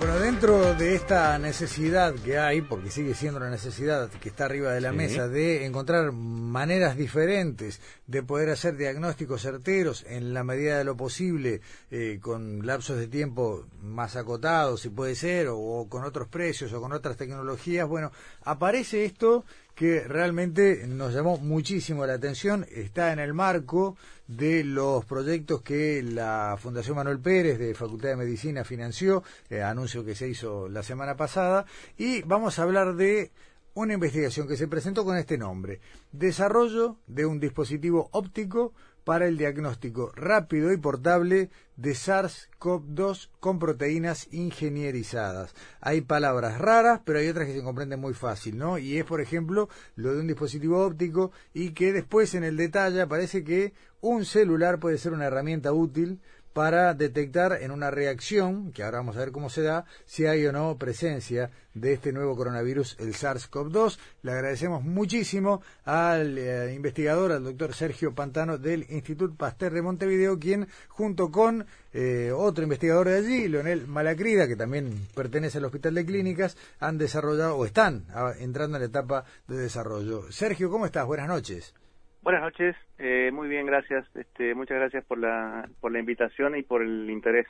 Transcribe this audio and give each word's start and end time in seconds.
Bueno, 0.00 0.18
dentro 0.18 0.74
de 0.76 0.94
esta 0.94 1.38
necesidad 1.38 2.14
que 2.14 2.38
hay, 2.38 2.62
porque 2.62 2.90
sigue 2.90 3.12
siendo 3.12 3.36
una 3.36 3.50
necesidad 3.50 4.08
que 4.08 4.30
está 4.30 4.46
arriba 4.46 4.72
de 4.72 4.80
la 4.80 4.92
mesa, 4.92 5.28
de 5.28 5.66
encontrar 5.66 6.10
maneras 6.12 6.96
diferentes 6.96 7.82
de 8.06 8.22
poder 8.22 8.48
hacer 8.48 8.78
diagnósticos 8.78 9.42
certeros 9.42 10.06
en 10.08 10.32
la 10.32 10.42
medida 10.42 10.78
de 10.78 10.84
lo 10.84 10.96
posible, 10.96 11.60
eh, 11.90 12.18
con 12.22 12.64
lapsos 12.66 12.96
de 12.96 13.08
tiempo 13.08 13.66
más 13.82 14.16
acotados, 14.16 14.80
si 14.80 14.88
puede 14.88 15.14
ser, 15.14 15.48
o 15.50 15.86
con 15.90 16.02
otros 16.04 16.28
precios 16.28 16.72
o 16.72 16.80
con 16.80 16.92
otras 16.92 17.18
tecnologías, 17.18 17.86
bueno, 17.86 18.10
aparece 18.42 19.04
esto 19.04 19.44
que 19.80 20.06
realmente 20.06 20.86
nos 20.86 21.14
llamó 21.14 21.38
muchísimo 21.38 22.04
la 22.04 22.12
atención, 22.12 22.66
está 22.70 23.14
en 23.14 23.18
el 23.18 23.32
marco 23.32 23.96
de 24.26 24.62
los 24.62 25.06
proyectos 25.06 25.62
que 25.62 26.02
la 26.02 26.58
Fundación 26.60 26.96
Manuel 26.96 27.18
Pérez 27.18 27.58
de 27.58 27.72
Facultad 27.72 28.10
de 28.10 28.16
Medicina 28.16 28.62
financió, 28.62 29.22
eh, 29.48 29.62
anuncio 29.62 30.04
que 30.04 30.14
se 30.14 30.28
hizo 30.28 30.68
la 30.68 30.82
semana 30.82 31.16
pasada, 31.16 31.64
y 31.96 32.20
vamos 32.24 32.58
a 32.58 32.64
hablar 32.64 32.94
de 32.94 33.32
una 33.72 33.94
investigación 33.94 34.46
que 34.46 34.58
se 34.58 34.68
presentó 34.68 35.02
con 35.02 35.16
este 35.16 35.38
nombre, 35.38 35.80
Desarrollo 36.12 36.98
de 37.06 37.24
un 37.24 37.40
dispositivo 37.40 38.10
óptico 38.12 38.74
para 39.10 39.26
el 39.26 39.36
diagnóstico 39.36 40.12
rápido 40.14 40.72
y 40.72 40.76
portable 40.76 41.50
de 41.74 41.94
SARS-CoV-2 41.94 43.30
con 43.40 43.58
proteínas 43.58 44.28
ingenierizadas. 44.30 45.52
Hay 45.80 46.02
palabras 46.02 46.58
raras, 46.58 47.00
pero 47.04 47.18
hay 47.18 47.26
otras 47.26 47.48
que 47.48 47.54
se 47.54 47.64
comprenden 47.64 47.98
muy 47.98 48.14
fácil, 48.14 48.56
¿no? 48.56 48.78
Y 48.78 48.98
es, 48.98 49.04
por 49.04 49.20
ejemplo, 49.20 49.68
lo 49.96 50.14
de 50.14 50.20
un 50.20 50.28
dispositivo 50.28 50.86
óptico 50.86 51.32
y 51.52 51.70
que 51.70 51.92
después 51.92 52.36
en 52.36 52.44
el 52.44 52.56
detalle 52.56 53.04
parece 53.08 53.42
que 53.42 53.72
un 54.00 54.24
celular 54.24 54.78
puede 54.78 54.96
ser 54.96 55.12
una 55.12 55.26
herramienta 55.26 55.72
útil 55.72 56.20
para 56.52 56.94
detectar 56.94 57.58
en 57.60 57.70
una 57.70 57.90
reacción, 57.90 58.72
que 58.72 58.82
ahora 58.82 58.98
vamos 58.98 59.16
a 59.16 59.20
ver 59.20 59.32
cómo 59.32 59.50
se 59.50 59.62
da, 59.62 59.84
si 60.06 60.26
hay 60.26 60.44
o 60.46 60.52
no 60.52 60.76
presencia 60.78 61.50
de 61.74 61.92
este 61.92 62.12
nuevo 62.12 62.36
coronavirus, 62.36 62.96
el 62.98 63.14
SARS-CoV-2. 63.14 63.98
Le 64.22 64.32
agradecemos 64.32 64.82
muchísimo 64.82 65.62
al 65.84 66.36
eh, 66.38 66.74
investigador, 66.74 67.32
al 67.32 67.44
doctor 67.44 67.74
Sergio 67.74 68.14
Pantano 68.14 68.58
del 68.58 68.86
Instituto 68.90 69.34
Pasteur 69.34 69.72
de 69.72 69.82
Montevideo, 69.82 70.38
quien 70.38 70.66
junto 70.88 71.30
con 71.30 71.66
eh, 71.92 72.32
otro 72.34 72.64
investigador 72.64 73.08
de 73.08 73.18
allí, 73.18 73.48
Leonel 73.48 73.86
Malacrida, 73.86 74.48
que 74.48 74.56
también 74.56 75.06
pertenece 75.14 75.58
al 75.58 75.66
Hospital 75.66 75.94
de 75.94 76.04
Clínicas, 76.04 76.56
han 76.80 76.98
desarrollado 76.98 77.56
o 77.56 77.64
están 77.64 78.06
ah, 78.12 78.32
entrando 78.38 78.76
en 78.76 78.82
la 78.82 78.88
etapa 78.88 79.24
de 79.46 79.56
desarrollo. 79.56 80.30
Sergio, 80.32 80.70
¿cómo 80.70 80.86
estás? 80.86 81.06
Buenas 81.06 81.28
noches. 81.28 81.74
Buenas 82.22 82.42
noches, 82.42 82.76
eh, 82.98 83.30
muy 83.32 83.48
bien, 83.48 83.66
gracias. 83.66 84.04
Este, 84.14 84.54
muchas 84.54 84.78
gracias 84.78 85.04
por 85.04 85.18
la, 85.18 85.68
por 85.80 85.90
la 85.90 86.00
invitación 86.00 86.56
y 86.56 86.62
por 86.62 86.82
el 86.82 87.08
interés 87.10 87.46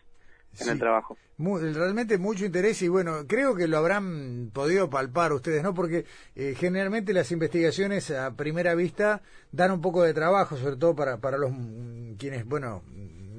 en 0.60 0.68
el 0.68 0.78
trabajo. 0.78 1.16
realmente 1.38 2.18
mucho 2.18 2.44
interés 2.44 2.82
y 2.82 2.88
bueno, 2.88 3.26
creo 3.26 3.54
que 3.54 3.68
lo 3.68 3.78
habrán 3.78 4.50
podido 4.52 4.90
palpar 4.90 5.32
ustedes, 5.32 5.62
¿no? 5.62 5.74
Porque 5.74 6.04
eh, 6.34 6.54
generalmente 6.56 7.12
las 7.12 7.30
investigaciones 7.32 8.10
a 8.10 8.36
primera 8.36 8.74
vista 8.74 9.22
dan 9.52 9.72
un 9.72 9.80
poco 9.80 10.02
de 10.02 10.14
trabajo, 10.14 10.56
sobre 10.56 10.76
todo 10.76 10.94
para, 10.94 11.18
para 11.18 11.38
los 11.38 11.50
mm, 11.52 12.14
quienes, 12.14 12.44
bueno, 12.46 12.82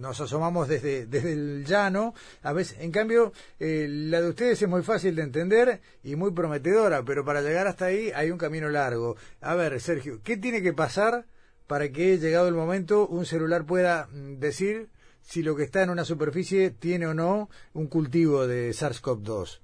nos 0.02 0.20
asomamos 0.20 0.68
desde, 0.68 1.06
desde 1.06 1.34
el 1.34 1.64
llano. 1.66 2.14
A 2.44 2.52
veces, 2.54 2.80
en 2.82 2.92
cambio, 2.92 3.32
eh, 3.60 3.88
la 3.88 4.22
de 4.22 4.30
ustedes 4.30 4.62
es 4.62 4.68
muy 4.68 4.82
fácil 4.82 5.16
de 5.16 5.22
entender 5.22 5.80
y 6.04 6.16
muy 6.16 6.32
prometedora, 6.32 7.04
pero 7.04 7.24
para 7.24 7.42
llegar 7.42 7.68
hasta 7.68 7.86
ahí 7.86 8.12
hay 8.14 8.32
un 8.32 8.38
camino 8.38 8.68
largo. 8.70 9.16
A 9.40 9.56
ver, 9.56 9.80
Sergio, 9.80 10.20
¿qué 10.24 10.38
tiene 10.38 10.62
que 10.62 10.74
pasar 10.74 11.26
para 11.68 11.90
que, 11.90 12.18
llegado 12.18 12.48
el 12.48 12.56
momento, 12.56 13.08
un 13.08 13.26
celular 13.26 13.66
pueda 13.66 14.08
mm, 14.08 14.40
decir 14.40 14.90
si 15.22 15.44
lo 15.44 15.56
que 15.56 15.64
está 15.64 15.84
en 15.84 15.92
una 15.92 16.04
superficie 16.04 16.72
tiene 16.72 17.08
o 17.08 17.14
no 17.14 17.50
un 17.74 17.88
cultivo 17.88 18.48
de 18.48 18.72
SARS-CoV-2? 18.72 19.62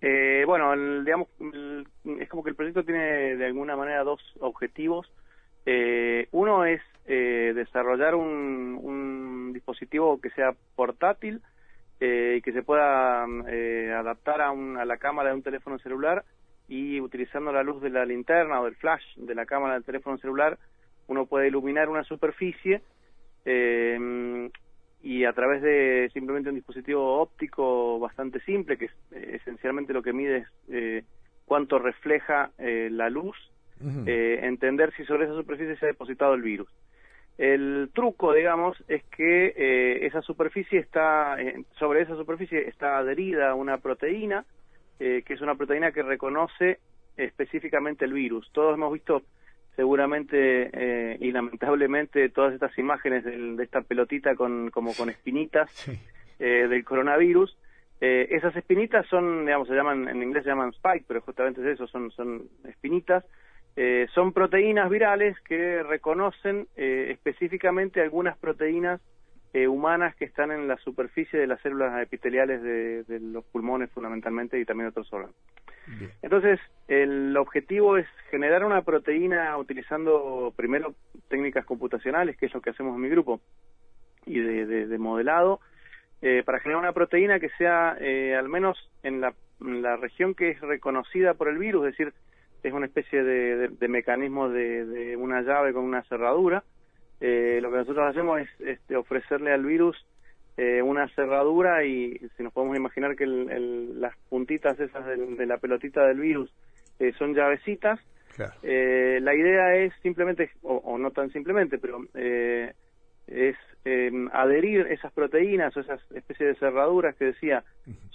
Eh, 0.00 0.44
bueno, 0.46 0.72
digamos, 1.02 1.28
es 2.20 2.28
como 2.28 2.44
que 2.44 2.50
el 2.50 2.56
proyecto 2.56 2.84
tiene 2.84 3.36
de 3.36 3.46
alguna 3.46 3.76
manera 3.76 4.04
dos 4.04 4.20
objetivos. 4.40 5.10
Eh, 5.70 6.28
uno 6.30 6.64
es 6.64 6.80
eh, 7.04 7.52
desarrollar 7.54 8.14
un, 8.14 9.52
dispositivo 9.52 10.18
que 10.18 10.30
sea 10.30 10.54
portátil 10.74 11.42
eh, 12.00 12.36
y 12.38 12.40
que 12.40 12.52
se 12.52 12.62
pueda 12.62 13.26
eh, 13.48 13.92
adaptar 13.94 14.40
a, 14.40 14.48
a, 14.48 14.84
la 14.86 14.96
cámara 14.96 15.28
de 15.28 15.34
un 15.34 15.42
teléfono 15.42 15.78
celular 15.78 16.24
y 16.68 17.02
utilizando 17.02 17.52
la 17.52 17.62
luz 17.62 17.82
de 17.82 17.90
la 17.90 18.06
linterna 18.06 18.62
o 18.62 18.64
del 18.64 18.76
flash 18.76 19.04
de 19.16 19.34
la 19.34 19.44
cámara 19.44 19.74
del 19.74 19.84
teléfono 19.84 20.16
celular 20.16 20.58
uno 21.06 21.26
puede 21.26 21.48
iluminar 21.48 21.90
una 21.90 22.04
superficie 22.04 22.80
y 25.02 25.24
a 25.24 25.32
través 25.34 25.60
de 25.60 26.10
simplemente 26.14 26.48
un 26.48 26.54
dispositivo 26.54 27.20
óptico 27.20 27.98
bastante 27.98 28.40
simple 28.40 28.78
que 28.78 28.88
esencialmente 29.10 29.92
lo 29.92 30.02
que 30.02 30.14
mide 30.14 30.46
es 30.70 31.04
cuánto 31.44 31.78
refleja 31.78 32.52
la 32.58 33.10
luz 33.10 33.36
entender 33.80 34.92
si 34.96 35.04
sobre 35.04 35.24
esa 35.24 35.34
superficie 35.34 35.76
se 35.76 35.86
ha 35.86 35.88
depositado 35.88 36.34
el 36.34 36.42
virus. 36.42 36.68
El 37.38 37.90
truco, 37.94 38.34
digamos, 38.34 38.76
es 38.88 39.04
que 39.04 39.54
eh, 39.56 40.06
esa 40.06 40.20
superficie 40.22 40.80
está, 40.80 41.40
eh, 41.40 41.62
sobre 41.78 42.02
esa 42.02 42.16
superficie 42.16 42.68
está 42.68 42.98
adherida 42.98 43.54
una 43.54 43.78
proteína, 43.78 44.44
eh, 44.98 45.22
que 45.24 45.34
es 45.34 45.40
una 45.40 45.54
proteína 45.54 45.92
que 45.92 46.02
reconoce 46.02 46.80
específicamente 47.16 48.04
el 48.04 48.12
virus. 48.12 48.50
Todos 48.52 48.74
hemos 48.74 48.92
visto 48.92 49.22
seguramente 49.76 51.16
y 51.20 51.30
lamentablemente 51.30 52.30
todas 52.30 52.52
estas 52.52 52.76
imágenes 52.78 53.22
de, 53.24 53.62
esta 53.62 53.82
pelotita 53.82 54.34
con 54.34 54.70
como 54.70 54.92
con 54.92 55.08
espinitas 55.08 55.70
del 56.40 56.84
coronavirus. 56.84 57.56
esas 58.00 58.56
espinitas 58.56 59.06
son, 59.06 59.46
digamos, 59.46 59.68
se 59.68 59.74
llaman 59.74 60.08
en 60.08 60.20
inglés 60.20 60.42
se 60.42 60.50
llaman 60.50 60.70
spike, 60.70 61.04
pero 61.06 61.20
justamente 61.20 61.60
es 61.60 61.68
eso, 61.68 61.86
son 61.86 62.10
son 62.10 62.48
espinitas 62.64 63.24
eh, 63.80 64.08
son 64.12 64.32
proteínas 64.32 64.90
virales 64.90 65.38
que 65.42 65.84
reconocen 65.84 66.66
eh, 66.74 67.10
específicamente 67.12 68.00
algunas 68.00 68.36
proteínas 68.36 69.00
eh, 69.52 69.68
humanas 69.68 70.16
que 70.16 70.24
están 70.24 70.50
en 70.50 70.66
la 70.66 70.76
superficie 70.78 71.38
de 71.38 71.46
las 71.46 71.60
células 71.60 72.02
epiteliales 72.02 72.60
de, 72.60 73.20
los 73.20 73.44
pulmones 73.44 73.88
fundamentalmente 73.92 74.58
y 74.58 74.64
también 74.64 74.88
otros 74.88 75.12
órganos. 75.12 75.36
Entonces, 76.22 76.58
el 76.88 77.36
objetivo 77.36 77.96
es 77.96 78.08
generar 78.32 78.64
una 78.64 78.82
proteína 78.82 79.56
utilizando 79.56 80.52
primero 80.56 80.96
técnicas 81.28 81.64
computacionales, 81.64 82.36
que 82.36 82.46
es 82.46 82.54
lo 82.54 82.60
que 82.60 82.70
hacemos 82.70 82.96
en 82.96 83.02
mi 83.02 83.08
grupo, 83.08 83.40
y 84.26 84.40
de, 84.40 84.98
modelado, 84.98 85.60
para 86.44 86.58
generar 86.58 86.82
una 86.82 86.92
proteína 86.92 87.38
que 87.38 87.48
sea 87.50 87.90
al 87.90 88.48
menos 88.48 88.76
en 89.04 89.20
la, 89.20 89.34
en 89.60 89.82
la 89.82 89.96
región 89.96 90.34
que 90.34 90.50
es 90.50 90.60
reconocida 90.60 91.34
por 91.34 91.48
el 91.48 91.58
virus, 91.58 91.86
es 91.86 91.96
decir, 91.96 92.12
es 92.62 92.72
una 92.72 92.86
especie 92.86 93.22
de, 93.22 93.88
mecanismo 93.88 94.48
de, 94.48 95.16
una 95.16 95.42
llave 95.42 95.72
con 95.72 95.84
una 95.84 96.02
cerradura. 96.04 96.64
Eh, 97.20 97.58
lo 97.62 97.70
que 97.70 97.78
nosotros 97.78 98.08
hacemos 98.08 98.40
es 98.40 98.48
este, 98.60 98.96
ofrecerle 98.96 99.52
al 99.52 99.64
virus 99.64 99.96
eh, 100.56 100.82
una 100.82 101.08
cerradura 101.14 101.84
y 101.84 102.18
si 102.36 102.42
nos 102.42 102.52
podemos 102.52 102.76
imaginar 102.76 103.16
que 103.16 103.26
las 103.26 104.16
puntitas 104.28 104.78
esas 104.78 105.04
de, 105.06 105.46
la 105.46 105.58
pelotita 105.58 106.06
del 106.06 106.20
virus 106.20 106.52
eh, 106.98 107.12
son 107.18 107.34
llavecitas, 107.34 108.00
la 108.36 109.34
idea 109.34 109.74
es 109.74 109.92
simplemente, 110.00 110.50
o, 110.62 110.96
no 110.96 111.10
tan 111.10 111.30
simplemente, 111.32 111.78
pero 111.78 112.04
es 112.14 113.56
adherir 114.32 114.86
esas 114.90 115.12
proteínas 115.12 115.76
o 115.76 115.80
esas 115.80 116.00
especies 116.12 116.50
de 116.50 116.54
cerraduras 116.54 117.16
que 117.16 117.26
decía 117.26 117.64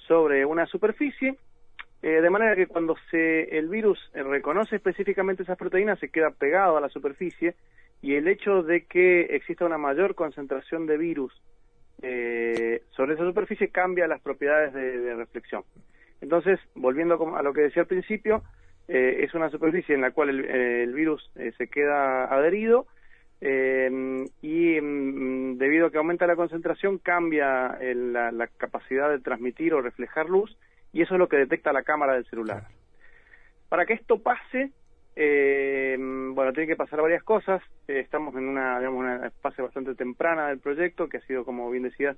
sobre 0.08 0.46
una 0.46 0.66
superficie 0.66 1.38
eh, 2.04 2.20
de 2.22 2.30
manera 2.30 2.54
que 2.54 2.68
cuando 2.68 2.98
se, 3.10 3.58
el 3.58 3.70
virus 3.70 3.98
eh, 4.14 4.24
reconoce 4.24 4.76
específicamente 4.76 5.44
esas 5.44 5.58
proteínas 5.58 6.00
se 6.00 6.10
queda 6.10 6.32
pegado 6.32 6.76
a 6.76 6.82
la 6.82 6.90
superficie 6.90 7.56
y 8.02 8.16
el 8.16 8.28
hecho 8.28 8.62
de 8.62 8.84
que 8.84 9.22
exista 9.22 9.64
una 9.64 9.78
mayor 9.78 10.14
concentración 10.14 10.86
de 10.86 10.98
virus 10.98 11.34
eh, 12.02 12.82
sobre 12.92 13.14
esa 13.14 13.24
superficie 13.24 13.70
cambia 13.70 14.06
las 14.06 14.20
propiedades 14.20 14.74
de, 14.74 15.16
reflexión. 15.16 15.64
Entonces, 16.20 16.60
volviendo 16.76 17.38
a 17.38 17.42
lo 17.42 17.54
que 17.54 17.62
decía 17.62 17.84
al 17.84 17.88
principio, 17.88 18.44
es 18.86 19.34
una 19.34 19.50
superficie 19.50 19.96
en 19.96 20.02
la 20.02 20.12
cual 20.12 20.30
el, 20.30 20.94
virus 20.94 21.32
se 21.58 21.68
queda 21.68 22.26
adherido 22.26 22.86
Eh, 23.46 23.90
y 24.42 24.80
mm, 24.80 25.58
debido 25.58 25.88
a 25.88 25.92
que 25.92 25.98
aumenta 25.98 26.28
la 26.28 26.38
concentración, 26.38 26.98
cambia 26.98 27.78
la, 27.82 28.48
capacidad 28.58 29.10
de 29.10 29.20
transmitir 29.20 29.74
o 29.74 29.82
reflejar 29.82 30.30
luz, 30.30 30.58
y 30.94 31.02
eso 31.02 31.16
es 31.16 31.20
lo 31.20 31.28
que 31.28 31.38
detecta 31.38 31.74
la 31.74 31.84
cámara 31.84 32.14
del 32.14 32.26
celular. 32.26 32.68
Para 33.68 33.86
que 33.86 33.94
esto 33.94 34.22
pase, 34.22 34.72
eh, 35.16 35.98
bueno, 35.98 36.54
tiene 36.54 36.68
que 36.68 36.76
pasar 36.76 37.02
varias 37.02 37.24
cosas. 37.24 37.62
Eh, 37.88 38.00
estamos 38.00 38.36
en 38.36 38.48
una, 38.48 38.78
digamos, 38.78 39.00
una 39.00 39.32
fase 39.42 39.64
bastante 39.64 39.96
temprana 39.96 40.48
del 40.48 40.60
proyecto, 40.60 41.10
que 41.10 41.18
ha 41.18 41.22
sido, 41.22 41.44
como 41.44 41.70
bien 41.72 41.84
decías, 41.84 42.16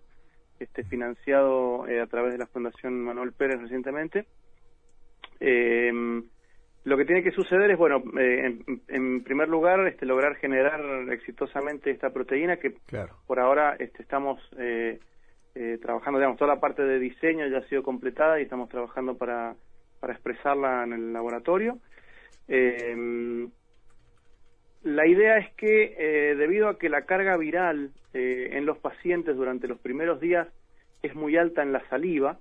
este, 0.60 0.84
financiado 0.84 1.88
eh, 1.88 2.02
a 2.02 2.08
través 2.08 2.34
de 2.34 2.38
la 2.38 2.48
Fundación 2.48 3.02
Manuel 3.02 3.32
Pérez 3.32 3.62
recientemente. 3.62 4.26
Eh, 5.40 5.92
lo 6.84 6.98
que 6.98 7.06
tiene 7.06 7.24
que 7.24 7.32
suceder 7.32 7.72
es, 7.72 7.78
bueno, 7.78 8.04
eh, 8.20 8.60
en, 8.90 9.24
primer 9.24 9.50
lugar, 9.50 9.88
este, 9.88 10.06
lograr 10.06 10.36
generar 10.36 10.82
exitosamente 11.12 11.90
esta 11.90 12.12
proteína 12.12 12.58
que 12.58 12.76
por 13.26 13.40
ahora 13.40 13.76
este, 13.80 14.04
estamos 14.04 14.40
eh, 15.56 15.74
eh, 15.74 15.78
trabajando, 15.82 16.20
digamos, 16.20 16.38
toda 16.38 16.54
la 16.54 16.60
parte 16.60 16.84
de 16.84 17.00
diseño 17.00 17.48
ya 17.48 17.60
ha 17.60 17.68
sido 17.68 17.84
completada 17.84 18.40
y 18.40 18.44
estamos 18.44 18.70
trabajando 18.70 19.18
para, 19.18 19.56
para 20.00 20.14
expresarla 20.14 20.84
en 20.84 20.94
el 20.94 21.14
laboratorio. 21.14 21.80
la 24.84 25.08
idea 25.08 25.38
es 25.38 25.52
que 25.56 26.36
debido 26.38 26.70
a 26.70 26.78
que 26.78 26.90
la 26.90 27.06
carga 27.06 27.38
viral 27.38 27.92
en 28.14 28.66
los 28.66 28.78
pacientes 28.78 29.36
durante 29.36 29.68
los 29.68 29.80
primeros 29.80 30.20
días 30.20 30.48
es 31.02 31.16
muy 31.16 31.38
alta 31.38 31.64
en 31.64 31.72
la 31.72 31.88
saliva, 31.90 32.38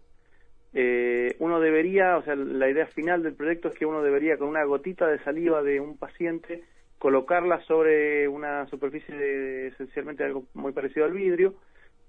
eh, 0.76 1.36
uno 1.38 1.60
debería, 1.60 2.16
o 2.16 2.22
sea, 2.24 2.34
la 2.34 2.68
idea 2.68 2.86
final 2.86 3.22
del 3.22 3.34
proyecto 3.34 3.68
es 3.68 3.74
que 3.76 3.86
uno 3.86 4.02
debería 4.02 4.36
con 4.36 4.48
una 4.48 4.64
gotita 4.64 5.06
de 5.06 5.20
saliva 5.20 5.62
de 5.62 5.78
un 5.78 5.96
paciente 5.96 6.64
colocarla 6.98 7.60
sobre 7.60 8.26
una 8.26 8.66
superficie 8.66 9.14
de, 9.14 9.68
esencialmente 9.68 10.24
algo 10.24 10.44
muy 10.54 10.72
parecido 10.72 11.06
al 11.06 11.12
vidrio, 11.12 11.54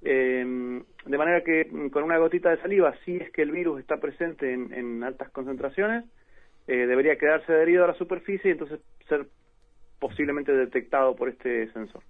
eh, 0.06 0.82
de 1.06 1.18
manera 1.18 1.42
que 1.42 1.68
con 1.92 2.04
una 2.04 2.18
gotita 2.18 2.50
de 2.52 2.62
saliva, 2.62 2.94
si 3.04 3.18
es 3.18 3.32
que 3.32 3.42
el 3.42 3.52
virus 3.52 3.80
está 3.80 3.98
presente 3.98 4.54
en, 4.54 5.04
altas 5.04 5.30
concentraciones, 5.32 6.06
eh, 6.68 6.86
debería 6.86 7.18
quedarse 7.18 7.52
adherido 7.52 7.84
a 7.84 7.88
la 7.88 7.96
superficie 7.96 8.50
y 8.50 8.54
entonces 8.54 8.80
ser 9.08 9.28
posiblemente 10.00 10.54
detectado 10.54 11.16
por 11.16 11.30
este 11.30 11.72
sensor. 11.74 12.04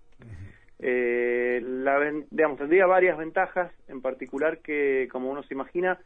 la, 0.80 2.12
digamos, 2.30 2.58
tendría 2.60 2.86
varias 2.86 3.18
ventajas, 3.18 3.72
en 3.88 4.02
particular 4.02 4.60
que, 4.60 5.08
como 5.12 5.32
uno 5.32 5.42
se 5.44 5.54
imagina, 5.54 6.00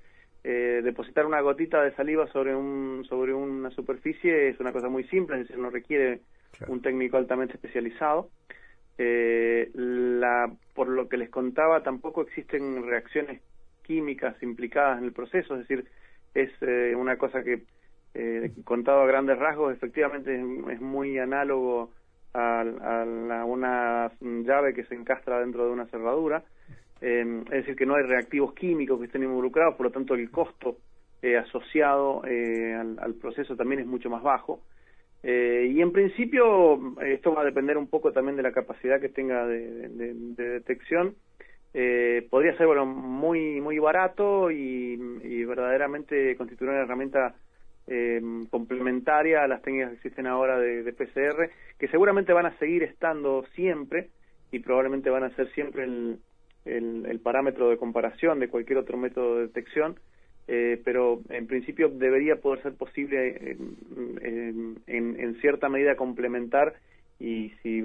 eh, 0.43 0.81
depositar 0.83 1.25
una 1.25 1.41
gotita 1.41 1.83
de 1.83 1.93
saliva 1.95 2.25
sobre 2.31 2.55
un 2.55 3.03
sobre 3.09 3.33
una 3.33 3.69
superficie 3.71 4.47
es 4.47 4.59
una 4.61 4.71
cosa 4.71 4.87
muy 4.87 5.03
simple, 5.05 5.35
es 5.35 5.41
decir, 5.41 5.57
no 5.57 5.69
requiere 5.69 6.21
un 6.67 6.81
técnico 6.81 7.17
altamente 7.17 7.55
especializado. 7.55 8.29
Eh, 9.01 9.71
la, 9.73 10.51
por 10.75 10.89
lo 10.89 11.07
que 11.07 11.17
les 11.17 11.29
contaba, 11.29 11.81
tampoco 11.83 12.21
existen 12.21 12.85
reacciones 12.85 13.41
químicas 13.83 14.35
implicadas 14.43 14.99
en 14.99 15.05
el 15.05 15.13
proceso, 15.13 15.55
es 15.55 15.61
decir, 15.61 15.85
es 16.33 16.51
eh, 16.61 16.93
una 16.95 17.17
cosa 17.17 17.41
que, 17.41 17.63
eh, 18.13 18.51
contado 18.65 19.01
a 19.01 19.07
grandes 19.07 19.39
rasgos, 19.39 19.73
efectivamente 19.73 20.35
es, 20.35 20.81
muy 20.81 21.17
análogo 21.17 21.91
a, 22.33 22.61
a 22.61 23.45
una 23.45 24.11
llave 24.21 24.73
que 24.73 24.83
se 24.83 24.95
encastra 24.95 25.39
dentro 25.39 25.65
de 25.65 25.71
una 25.71 25.85
cerradura. 25.87 26.43
Eh, 27.01 27.43
es 27.45 27.51
decir, 27.51 27.75
que 27.75 27.85
no 27.85 27.95
hay 27.95 28.03
reactivos 28.03 28.53
químicos 28.53 28.99
que 28.99 29.05
estén 29.05 29.23
involucrados, 29.23 29.75
por 29.75 29.85
lo 29.85 29.91
tanto 29.91 30.15
el 30.15 30.29
costo 30.29 30.77
eh, 31.21 31.37
asociado 31.37 32.23
eh, 32.25 32.73
al, 32.75 33.13
proceso 33.15 33.55
también 33.55 33.81
es 33.81 33.87
mucho 33.87 34.09
más 34.09 34.21
bajo. 34.21 34.61
Y 35.21 35.81
en 35.81 35.91
principio 35.91 36.79
esto 37.01 37.33
va 37.33 37.41
a 37.41 37.45
depender 37.45 37.77
un 37.77 37.87
poco 37.87 38.11
también 38.11 38.37
de 38.37 38.43
la 38.43 38.53
capacidad 38.53 39.01
que 39.01 39.09
tenga 39.09 39.45
de, 39.45 40.13
detección. 40.35 41.15
podría 42.29 42.55
ser 42.57 42.67
bueno 42.67 42.85
muy 42.85 43.59
muy 43.59 43.79
barato 43.79 44.49
y, 44.49 44.95
verdaderamente 45.45 46.35
constituir 46.37 46.71
una 46.71 46.81
herramienta 46.81 47.35
complementaria 48.49 49.43
a 49.43 49.47
las 49.47 49.61
técnicas 49.61 49.89
que 49.89 49.95
existen 49.95 50.27
ahora 50.27 50.57
de, 50.59 50.83
de 50.83 50.93
PCR, 50.93 51.49
que 51.77 51.87
seguramente 51.89 52.33
van 52.33 52.45
a 52.45 52.57
seguir 52.59 52.83
estando 52.83 53.43
siempre 53.55 54.09
y 54.51 54.59
probablemente 54.59 55.09
van 55.09 55.23
a 55.23 55.35
ser 55.35 55.51
siempre 55.53 55.83
el, 55.83 56.19
el, 56.65 57.19
parámetro 57.19 57.69
de 57.69 57.77
comparación 57.77 58.39
de 58.39 58.49
cualquier 58.49 58.79
otro 58.79 58.97
método 58.97 59.35
de 59.35 59.47
detección, 59.47 59.99
eh, 60.51 60.81
pero 60.83 61.21
en 61.29 61.45
principio 61.45 61.89
debería 61.89 62.37
poder 62.37 62.63
ser 62.63 62.73
posible 62.73 63.51
en, 63.51 64.81
en, 64.87 65.35
cierta 65.41 65.69
medida 65.69 65.95
complementar 65.95 66.73
y 67.19 67.51
si, 67.61 67.83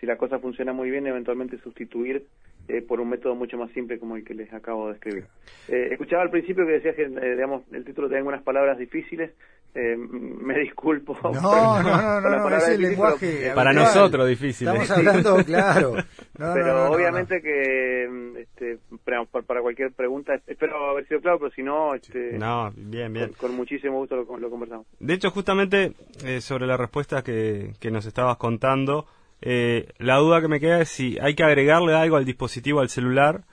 si 0.00 0.06
la 0.06 0.16
cosa 0.16 0.40
funciona 0.40 0.72
muy 0.72 0.90
bien, 0.90 1.06
eventualmente 1.06 1.58
sustituir 1.58 2.26
eh, 2.66 2.82
por 2.82 3.00
un 3.00 3.08
método 3.08 3.36
mucho 3.36 3.56
más 3.56 3.70
simple 3.70 4.00
como 4.00 4.16
el 4.16 4.24
que 4.24 4.34
les 4.34 4.52
acabo 4.52 4.88
de 4.88 4.94
describir. 4.94 5.26
Eh, 5.68 5.90
escuchaba 5.92 6.24
al 6.24 6.30
principio 6.30 6.66
que 6.66 6.72
decías 6.72 6.96
que 6.96 7.06
digamos, 7.06 7.62
el 7.70 7.84
título 7.84 8.08
tenía 8.08 8.18
algunas 8.18 8.42
palabras 8.42 8.76
difíciles, 8.78 9.30
eh, 9.76 9.96
me 9.96 10.58
disculpo. 10.58 11.16
No, 11.22 11.30
no, 11.40 11.82
no, 11.82 12.20
no, 12.20 12.50
no, 12.50 12.56
es 12.56 12.68
el 12.68 12.80
lenguaje. 12.80 13.52
para 13.54 13.72
nosotros 13.72 14.26
difícil. 14.26 14.66
Estamos 14.66 14.90
hablando, 14.90 15.36
claro. 15.44 15.94
pero 16.36 16.90
obviamente 16.90 17.40
que 17.40 18.40
este, 18.40 18.78
para, 19.06 19.62
cualquier 19.62 19.92
pregunta, 19.92 20.34
espero 20.46 20.90
haber 20.90 21.06
sido 21.06 21.20
claro, 21.20 21.38
pero 21.38 21.50
si 21.52 21.62
no, 21.62 21.94
este, 21.94 22.38
no 22.38 22.72
bien, 22.76 23.12
bien. 23.12 23.32
Con, 23.38 23.54
muchísimo 23.54 23.98
gusto 23.98 24.16
lo, 24.16 24.50
conversamos. 24.50 24.86
De 24.98 25.14
hecho, 25.14 25.30
justamente 25.30 25.92
eh, 26.24 26.40
sobre 26.40 26.66
la 26.66 26.76
respuesta 26.76 27.22
que, 27.22 27.72
que 27.80 27.90
nos 27.90 28.04
estabas 28.06 28.36
contando, 28.36 29.06
eh, 29.40 29.88
la 29.98 30.16
duda 30.16 30.40
que 30.40 30.48
me 30.48 30.60
queda 30.60 30.80
es 30.80 30.88
si 30.88 31.18
hay 31.20 31.34
que 31.34 31.44
agregarle 31.44 31.94
algo 31.94 32.16
al 32.16 32.24
dispositivo, 32.24 32.80
al 32.80 32.88
celular, 32.88 33.44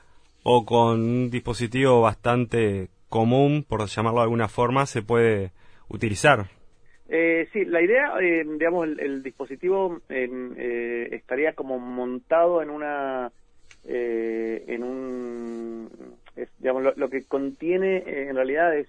o 0.44 0.66
con 0.66 1.02
un 1.02 1.30
dispositivo 1.30 2.02
bastante 2.02 2.90
común, 3.10 3.64
por 3.68 3.86
llamarlo 3.86 4.20
de 4.20 4.24
alguna 4.24 4.48
forma, 4.48 4.86
se 4.86 5.02
puede 5.02 5.52
utilizar. 5.88 6.48
Eh, 7.08 7.48
sí, 7.54 7.64
la 7.66 7.82
idea, 7.82 8.14
eh, 8.20 8.44
digamos, 8.58 8.88
el, 8.98 9.22
dispositivo 9.22 10.02
eh, 10.10 11.10
estaría 11.12 11.54
como 11.54 11.78
montado 11.78 12.62
en 12.62 12.70
una, 12.70 13.32
eh, 13.86 14.64
en 14.68 14.84
un, 14.84 15.90
digamos, 16.60 16.96
lo, 16.96 17.10
que 17.10 17.24
contiene 17.24 18.04
en 18.06 18.36
realidad 18.36 18.76
es. 18.76 18.88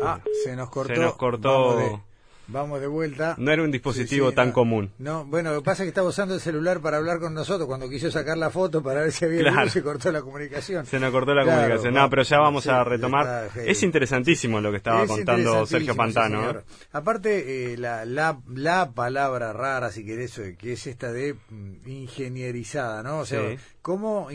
Ah, 0.00 0.20
se 0.44 0.56
nos 0.56 0.70
cortó. 0.70 0.94
Se 0.94 1.00
nos 1.00 1.16
cortó. 1.16 2.02
Vamos 2.48 2.80
de 2.80 2.86
vuelta. 2.86 3.34
No 3.38 3.52
era 3.52 3.62
un 3.62 3.70
dispositivo 3.70 4.32
tan 4.32 4.52
común. 4.52 4.90
No, 4.98 5.24
bueno, 5.24 5.52
lo 5.52 5.60
que 5.60 5.64
pasa 5.64 5.82
es 5.82 5.86
que 5.86 5.88
estaba 5.90 6.08
usando 6.08 6.34
el 6.34 6.40
celular 6.40 6.80
para 6.80 6.96
hablar 6.96 7.20
con 7.20 7.34
nosotros. 7.34 7.66
Cuando 7.66 7.88
quiso 7.88 8.10
sacar 8.10 8.36
la 8.36 8.50
foto 8.50 8.82
para 8.82 9.02
ver 9.02 9.12
si 9.12 9.24
había 9.24 9.40
claro. 9.42 9.70
se 9.70 9.82
cortó 9.82 10.10
la 10.10 10.22
comunicación. 10.22 10.84
Se 10.86 10.98
nos 10.98 11.10
cortó 11.12 11.34
la 11.34 11.44
comunicación. 11.44 11.94
No, 11.94 12.10
pero 12.10 12.22
ya 12.22 12.38
vamos 12.38 12.66
a 12.66 12.82
retomar. 12.84 13.50
es 13.56 13.82
interesantísimo 13.82 14.60
lo 14.60 14.70
que 14.70 14.78
estaba 14.78 15.06
contando 15.06 15.66
Sergio 15.66 15.94
Pantano. 15.94 16.50
¿eh? 16.50 16.62
Aparte, 16.92 17.72
eh, 17.72 17.76
la, 17.76 18.04
la, 18.04 18.38
la, 18.54 18.90
palabra 18.92 19.52
rara, 19.52 19.90
si 19.90 20.04
querés, 20.04 20.36
eh, 20.38 20.56
que 20.58 20.72
es 20.72 20.86
esta 20.86 21.12
de 21.12 21.34
mm, 21.34 21.88
ingenierizada, 21.88 23.02
¿no? 23.02 23.20
O 23.20 23.26
sea, 23.26 23.56
cómo, 23.80 24.28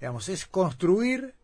digamos, 0.00 0.28
es 0.28 0.46
construir 0.46 1.34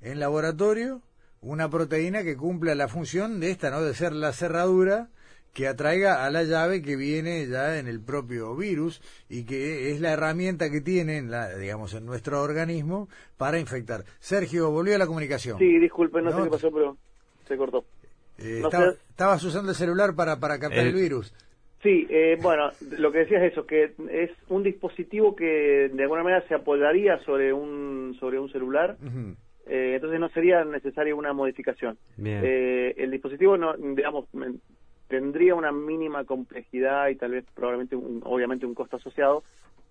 en 0.00 0.20
laboratorio 0.20 1.02
una 1.40 1.70
proteína 1.70 2.22
que 2.22 2.36
cumpla 2.36 2.74
la 2.74 2.88
función 2.88 3.40
de 3.40 3.50
esta, 3.50 3.70
¿no? 3.70 3.80
De 3.80 3.94
ser 3.94 4.12
la 4.12 4.32
cerradura 4.32 5.08
que 5.52 5.66
atraiga 5.66 6.24
a 6.24 6.30
la 6.30 6.44
llave 6.44 6.82
que 6.82 6.96
viene 6.96 7.46
ya 7.46 7.78
en 7.78 7.88
el 7.88 8.00
propio 8.00 8.54
virus 8.56 9.00
y 9.28 9.44
que 9.44 9.90
es 9.90 10.00
la 10.00 10.12
herramienta 10.12 10.70
que 10.70 10.80
tiene, 10.80 11.22
la, 11.22 11.56
digamos, 11.56 11.94
en 11.94 12.06
nuestro 12.06 12.40
organismo 12.42 13.08
para 13.36 13.58
infectar. 13.58 14.04
Sergio, 14.20 14.70
volvió 14.70 14.94
a 14.94 14.98
la 14.98 15.06
comunicación. 15.06 15.58
Sí, 15.58 15.78
disculpe, 15.78 16.22
no, 16.22 16.30
sé 16.30 16.42
qué 16.44 16.50
pasó, 16.50 16.70
pero 16.70 16.96
se 17.46 17.56
cortó. 17.56 17.84
Eh, 18.38 18.62
estabas 19.10 19.44
usando 19.44 19.70
el 19.70 19.76
celular 19.76 20.14
para, 20.14 20.38
para 20.38 20.58
captar 20.58 20.86
el, 20.86 20.94
virus. 20.94 21.34
Sí, 21.82 22.06
eh, 22.08 22.38
bueno, 22.40 22.70
lo 22.98 23.10
que 23.10 23.18
decías 23.18 23.42
es 23.42 23.52
eso, 23.52 23.66
que 23.66 23.92
es 24.10 24.30
un 24.48 24.62
dispositivo 24.62 25.34
que 25.34 25.90
de 25.92 26.02
alguna 26.02 26.22
manera 26.22 26.46
se 26.46 26.54
apoyaría 26.54 27.18
sobre 27.24 27.52
un, 27.52 28.16
sobre 28.18 28.38
un 28.38 28.50
celular. 28.50 28.96
Eh, 29.66 29.92
entonces 29.94 30.20
no 30.20 30.28
sería 30.30 30.64
necesaria 30.64 31.14
una 31.14 31.32
modificación. 31.32 31.98
el 32.16 33.10
dispositivo, 33.10 33.56
no, 33.56 33.74
digamos, 33.76 34.26
tendría 35.10 35.56
una 35.56 35.72
mínima 35.72 36.24
complejidad 36.24 37.08
y 37.08 37.16
tal 37.16 37.32
vez 37.32 37.44
probablemente 37.52 37.96
un, 37.96 38.22
obviamente 38.24 38.64
un 38.64 38.74
costo 38.74 38.96
asociado 38.96 39.42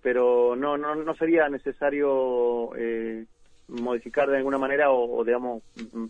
pero 0.02 0.56
no 0.56 0.78
no 0.78 0.96
no 0.96 1.14
sería 1.14 1.50
necesario 1.50 2.74
eh, 2.78 3.26
modificar 3.68 4.30
de 4.30 4.38
alguna 4.38 4.58
manera 4.58 4.92
o, 4.92 5.24
digamos 5.26 5.62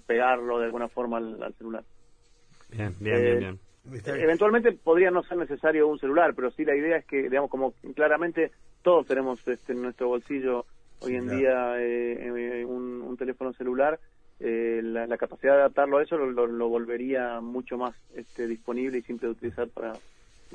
pegarlo 0.05 0.59
de 0.59 0.65
alguna 0.65 0.87
forma 0.87 1.17
al, 1.17 1.53
celular. 1.57 1.83
Bien 2.69 2.95
bien 2.99 3.21
bien, 3.21 3.39
bien. 3.39 3.59
Eh, 4.05 4.23
eventualmente 4.23 4.73
podría 4.73 5.09
no 5.09 5.23
ser 5.23 5.39
necesario 5.39 5.87
un 5.87 5.97
celular 5.97 6.35
pero 6.35 6.51
sí 6.51 6.63
la 6.63 6.75
idea 6.75 6.97
es 6.97 7.05
que 7.05 7.23
digamos 7.23 7.49
como 7.49 7.73
claramente 7.95 8.51
todos 8.83 9.07
tenemos 9.07 9.45
este, 9.47 9.73
en 9.73 9.81
nuestro 9.81 10.07
bolsillo 10.07 10.67
hoy 10.99 11.15
en 11.15 11.27
día 11.27 11.81
eh, 11.81 12.63
un, 12.63 13.01
un 13.01 13.17
teléfono 13.17 13.53
celular 13.53 13.99
eh, 14.39 14.79
la, 14.83 15.17
capacidad 15.17 15.53
de 15.53 15.59
adaptarlo 15.59 15.97
a 15.97 16.03
eso 16.03 16.17
lo, 16.17 16.69
volvería 16.69 17.41
mucho 17.41 17.77
más 17.77 17.95
este, 18.15 18.47
disponible 18.47 18.99
y 18.99 19.01
simple 19.01 19.27
de 19.27 19.33
utilizar 19.33 19.67
para, 19.67 19.93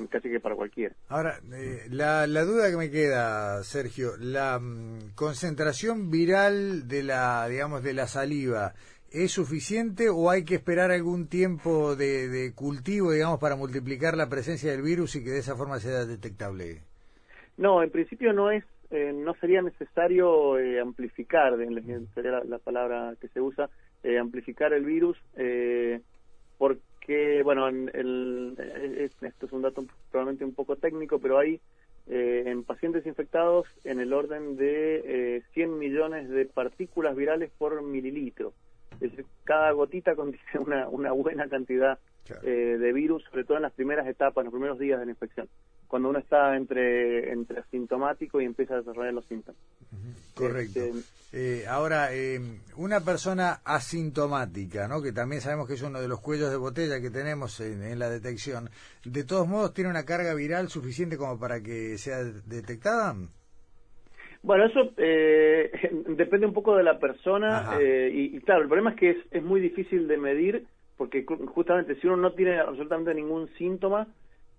casi 0.09 0.29
que 0.29 0.39
para 0.39 0.55
cualquiera. 0.55 0.95
Ahora, 1.09 1.39
eh, 1.53 1.83
la, 1.89 2.25
la, 2.25 2.43
duda 2.45 2.69
que 2.69 2.77
me 2.77 2.89
queda, 2.89 3.63
Sergio, 3.63 4.17
la 4.19 4.59
mm, 4.59 5.13
concentración 5.15 6.09
viral 6.09 6.87
de 6.87 7.03
la, 7.03 7.47
digamos, 7.47 7.83
de 7.83 7.93
la 7.93 8.07
saliva, 8.07 8.73
¿es 9.11 9.31
suficiente 9.31 10.09
o 10.09 10.31
hay 10.31 10.45
que 10.45 10.55
esperar 10.55 10.91
algún 10.91 11.27
tiempo 11.27 11.95
de, 11.95 12.27
de 12.27 12.53
cultivo, 12.53 13.11
digamos, 13.11 13.39
para 13.39 13.55
multiplicar 13.55 14.17
la 14.17 14.29
presencia 14.29 14.71
del 14.71 14.81
virus 14.81 15.15
y 15.15 15.23
que 15.23 15.29
de 15.29 15.39
esa 15.39 15.55
forma 15.55 15.79
sea 15.79 16.05
detectable? 16.05 16.81
No, 17.57 17.83
en 17.83 17.89
principio 17.89 18.33
no 18.33 18.51
es 18.51 18.63
eh, 18.95 19.11
no 19.11 19.33
sería 19.35 19.61
necesario 19.61 20.57
eh, 20.57 20.79
amplificar, 20.79 21.57
sería 22.13 22.41
la, 22.45 22.59
palabra 22.59 23.13
que 23.19 23.27
se 23.27 23.41
usa, 23.41 23.69
eh, 24.03 24.17
amplificar 24.17 24.71
el 24.71 24.85
virus, 24.85 25.17
porque, 26.57 27.43
bueno, 27.43 27.67
el, 27.67 28.55
esto 29.21 29.45
es 29.45 29.51
un 29.51 29.63
dato 29.63 29.85
probablemente 30.11 30.45
un 30.45 30.53
poco 30.53 30.77
técnico, 30.77 31.19
pero 31.19 31.37
hay 31.37 31.59
en 32.07 32.63
pacientes 32.63 33.05
infectados 33.05 33.67
en 33.83 33.99
el 33.99 34.13
orden 34.13 34.55
de 34.55 35.43
100 35.53 35.77
millones 35.77 36.29
de 36.29 36.45
partículas 36.45 37.15
virales 37.17 37.51
por 37.57 37.81
mililitro. 37.81 38.53
Es 39.01 39.11
decir, 39.11 39.25
cada 39.43 39.71
gotita 39.71 40.15
contiene 40.15 40.59
una, 40.59 40.87
una 40.89 41.11
buena 41.11 41.47
cantidad 41.47 41.99
de 42.41 42.91
virus, 42.91 43.23
sobre 43.25 43.43
todo 43.43 43.57
en 43.57 43.63
las 43.63 43.73
primeras 43.73 44.07
etapas, 44.07 44.37
en 44.41 44.45
los 44.45 44.53
primeros 44.53 44.79
días 44.79 44.99
de 44.99 45.05
la 45.05 45.11
infección 45.11 45.47
cuando 45.87 46.09
uno 46.09 46.19
está 46.19 46.55
entre, 46.55 47.31
entre 47.31 47.59
asintomático 47.59 48.41
y 48.41 48.45
empieza 48.45 48.75
a 48.75 48.77
desarrollar 48.77 49.13
los 49.13 49.25
síntomas. 49.27 49.61
Correcto. 50.33 50.79
Este, 50.79 51.03
eh, 51.31 51.67
ahora, 51.67 52.13
eh, 52.13 52.39
una 52.77 53.01
persona 53.01 53.61
asintomática, 53.63 54.87
¿no? 54.87 55.01
que 55.01 55.11
también 55.11 55.41
sabemos 55.41 55.67
que 55.67 55.75
es 55.75 55.81
uno 55.81 56.01
de 56.01 56.07
los 56.07 56.19
cuellos 56.19 56.49
de 56.49 56.57
botella 56.57 56.99
que 56.99 57.09
tenemos 57.09 57.59
en, 57.59 57.97
la 57.99 58.09
detección, 58.09 58.69
¿de 59.03 59.23
todos 59.23 59.47
modos 59.47 59.73
tiene 59.73 59.89
una 59.89 60.05
carga 60.05 60.33
viral 60.33 60.69
suficiente 60.69 61.17
como 61.17 61.39
para 61.39 61.61
que 61.61 61.97
sea 61.97 62.23
detectada? 62.23 63.15
Bueno, 64.45 64.65
eso 64.65 64.93
eh, 64.97 65.71
depende 66.09 66.45
un 66.45 66.53
poco 66.53 66.75
de 66.75 66.83
la 66.83 66.99
persona 66.99 67.77
y, 67.81 68.37
y, 68.37 68.39
claro, 68.41 68.61
el 68.61 68.67
problema 68.67 68.91
es 68.91 68.97
que 68.97 69.09
es, 69.09 69.17
es 69.31 69.43
muy 69.43 69.59
difícil 69.59 70.07
de 70.07 70.17
medir 70.17 70.65
porque 70.97 71.25
justamente 71.25 71.95
si 71.95 72.07
uno 72.07 72.17
no 72.17 72.31
tiene 72.33 72.59
absolutamente 72.59 73.13
ningún 73.13 73.49
síntoma, 73.57 74.07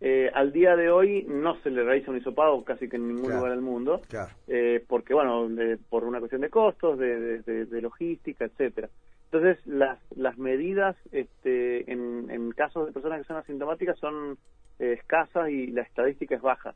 eh, 0.00 0.30
al 0.34 0.52
día 0.52 0.76
de 0.76 0.90
hoy 0.90 1.24
no 1.26 1.56
se 1.62 1.70
le 1.70 1.82
realiza 1.82 2.10
un 2.10 2.18
hisopado 2.18 2.62
casi 2.64 2.88
que 2.88 2.96
en 2.96 3.08
ningún 3.08 3.32
lugar 3.32 3.50
del 3.50 3.62
mundo, 3.62 4.02
eh, 4.46 4.84
porque 4.86 5.14
bueno, 5.14 5.48
por 5.88 6.04
una 6.04 6.18
cuestión 6.18 6.42
de 6.42 6.50
costos, 6.50 6.98
de, 6.98 7.66
logística, 7.80 8.44
etcétera. 8.44 8.88
Entonces 9.24 9.66
las 9.66 9.98
las 10.14 10.36
medidas 10.38 10.96
este, 11.12 11.90
en, 11.90 12.30
en 12.30 12.52
casos 12.52 12.86
de 12.86 12.92
personas 12.92 13.20
que 13.20 13.26
son 13.26 13.36
asintomáticas 13.38 13.98
son 13.98 14.36
eh, 14.78 14.96
escasas 14.98 15.48
y 15.48 15.68
la 15.68 15.82
estadística 15.82 16.34
es 16.34 16.42
baja. 16.42 16.74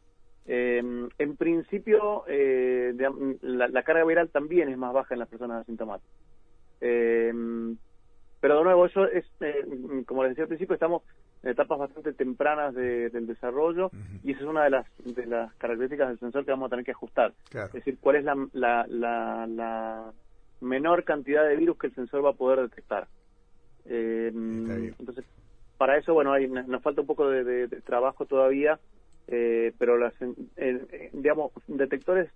En 0.52 1.36
principio 1.36 2.24
la, 2.26 3.68
la, 3.68 3.82
carga 3.82 4.04
viral 4.04 4.30
también 4.30 4.68
es 4.68 4.76
más 4.76 4.92
baja 4.92 5.14
en 5.14 5.20
las 5.20 5.28
personas 5.28 5.62
asintomáticas. 5.62 6.10
pero 6.80 8.58
de 8.58 8.64
nuevo, 8.64 8.86
eso 8.86 9.06
es, 9.06 9.24
como 10.06 10.24
les 10.24 10.30
decía 10.30 10.44
al 10.44 10.48
principio, 10.48 10.74
estamos 10.74 11.02
en 11.42 11.50
etapas 11.50 11.78
bastante 11.78 12.12
tempranas 12.12 12.74
del 12.74 13.26
desarrollo 13.26 13.90
y 14.22 14.32
esa 14.32 14.40
es 14.40 14.46
una 14.46 14.64
de 14.64 14.70
las, 14.70 14.86
de 15.04 15.26
las 15.26 15.54
características 15.54 16.08
del 16.08 16.18
sensor 16.18 16.44
que 16.44 16.50
vamos 16.50 16.66
a 16.66 16.70
tener 16.70 16.84
que 16.84 16.90
ajustar. 16.90 17.32
Es 17.52 17.72
decir, 17.72 17.98
cuál 18.00 18.16
es 18.16 18.24
la, 18.24 18.36
la, 18.52 18.86
la, 19.46 20.12
menor 20.60 21.04
cantidad 21.04 21.46
de 21.48 21.56
virus 21.56 21.78
que 21.78 21.86
el 21.86 21.94
sensor 21.94 22.24
va 22.24 22.30
a 22.30 22.34
poder 22.34 22.60
detectar. 22.60 23.08
Eh, 23.86 24.30
entonces, 24.34 25.24
para 25.78 25.96
eso, 25.96 26.12
bueno, 26.12 26.32
hay, 26.32 26.46
nos 26.46 26.82
falta 26.82 27.00
un 27.00 27.06
poco 27.06 27.28
de, 27.30 27.68
trabajo 27.86 28.26
todavía, 28.26 28.78
eh, 29.30 29.72
pero 29.78 29.96
las, 29.96 30.12
eh, 30.56 31.10
digamos, 31.12 31.52
detectores 31.66 32.28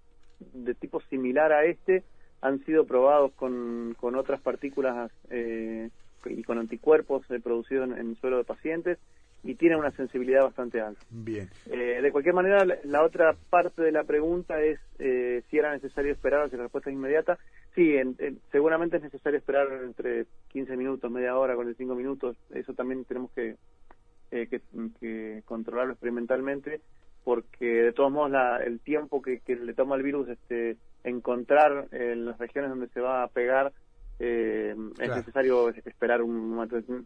de 0.53 0.75
tipo 0.75 1.01
similar 1.03 1.53
a 1.53 1.65
este 1.65 2.03
han 2.41 2.65
sido 2.65 2.85
probados 2.85 3.33
con, 3.33 3.97
con 3.99 4.17
otras 4.17 4.41
partículas 4.41 5.11
eh, 5.31 5.89
y 6.27 6.43
con 6.43 6.59
anticuerpos 6.59 7.29
eh, 7.31 7.41
producidos 7.41 7.91
en, 7.91 7.99
el 8.11 8.17
suelo 8.17 8.39
de 8.39 8.45
pacientes 8.45 8.99
y 9.43 9.57
tiene 9.57 9.77
una 9.77 9.91
sensibilidad 9.91 10.43
bastante 10.43 10.81
alta. 10.81 11.01
Bien. 11.11 11.49
Eh, 11.67 12.01
de 12.03 12.13
cualquier 12.13 12.35
manera, 12.35 12.65
la, 12.85 13.03
otra 13.03 13.35
parte 13.51 13.83
de 13.83 13.93
la 13.93 14.05
pregunta 14.05 14.63
es 14.63 14.81
eh, 14.99 15.43
si 15.51 15.59
era 15.59 15.73
necesario 15.73 16.13
esperar, 16.13 16.49
si 16.49 16.57
la 16.57 16.63
respuesta 16.63 16.89
es 16.89 16.97
inmediata. 16.97 17.39
Sí, 17.75 17.95
seguramente 18.53 18.99
es 18.99 19.03
necesario 19.03 19.39
esperar 19.39 19.69
entre 19.85 20.27
15 20.49 20.77
minutos, 20.77 21.11
media 21.11 21.37
hora, 21.37 21.57
45 21.57 21.95
minutos. 21.95 22.37
Eso 22.55 22.73
también 22.73 23.05
tenemos 23.05 23.33
que, 23.33 23.57
que, 24.49 25.43
controlarlo 25.45 25.93
experimentalmente 25.93 26.81
porque 27.23 27.65
de 27.65 27.93
todos 27.93 28.13
modos 28.13 28.33
el 28.65 28.81
tiempo 28.81 29.23
que, 29.23 29.41
que, 29.41 29.57
le 29.57 29.73
toma 29.73 29.97
el 29.97 30.03
virus 30.03 30.29
este, 30.29 30.77
encontrar 31.05 31.89
en 31.93 32.27
las 32.27 32.39
regiones 32.39 32.71
donde 32.71 32.89
se 32.89 33.01
va 33.01 33.23
a 33.23 33.29
pegar 33.29 33.73
eh, 34.19 34.75
es 35.01 35.09
necesario 35.09 35.71
esperar 35.71 36.23
un 36.23 36.55